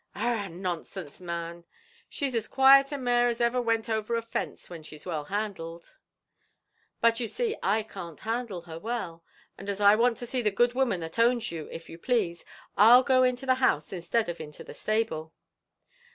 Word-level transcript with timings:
"Arrah, 0.15 0.47
nonsense, 0.49 1.21
man! 1.21 1.63
she's 2.09 2.33
as 2.33 2.47
quiet 2.47 2.91
a 2.91 2.97
mare 2.97 3.27
as 3.27 3.39
ever 3.39 3.61
went 3.61 3.87
over 3.87 4.15
a 4.15 4.23
fence, 4.23 4.67
when 4.67 4.81
she's 4.81 5.05
well 5.05 5.25
handled." 5.25 5.95
"But 7.01 7.19
you 7.19 7.27
see 7.27 7.55
I 7.61 7.83
can't 7.83 8.19
handle 8.21 8.61
her 8.61 8.79
well; 8.79 9.23
and 9.59 9.69
as 9.69 9.79
I 9.79 9.95
want 9.95 10.17
to 10.17 10.25
see 10.25 10.41
the 10.41 10.49
good 10.49 10.73
woman 10.73 11.01
that 11.01 11.19
owns 11.19 11.51
you, 11.51 11.69
if 11.71 11.87
you 11.87 11.99
please, 11.99 12.43
I'll 12.75 13.03
go 13.03 13.21
into 13.21 13.45
the 13.45 13.61
house 13.61 13.93
instead 13.93 14.27
of 14.27 14.41
into 14.41 14.63
the 14.63 14.73
stable." 14.73 15.33